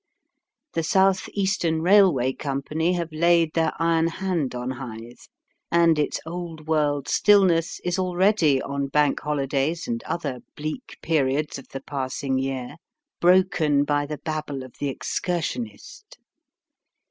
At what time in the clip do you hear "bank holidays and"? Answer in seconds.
8.87-10.01